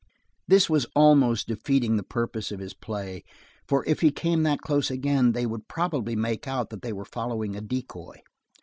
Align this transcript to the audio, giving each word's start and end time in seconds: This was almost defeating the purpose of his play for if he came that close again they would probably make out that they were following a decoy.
This 0.47 0.67
was 0.67 0.87
almost 0.95 1.47
defeating 1.47 1.95
the 1.95 2.01
purpose 2.01 2.51
of 2.51 2.59
his 2.59 2.73
play 2.73 3.23
for 3.67 3.85
if 3.85 3.99
he 3.99 4.09
came 4.09 4.41
that 4.41 4.61
close 4.61 4.89
again 4.89 5.33
they 5.33 5.45
would 5.45 5.67
probably 5.67 6.15
make 6.15 6.47
out 6.47 6.71
that 6.71 6.81
they 6.81 6.91
were 6.91 7.05
following 7.05 7.55
a 7.55 7.61
decoy. 7.61 8.23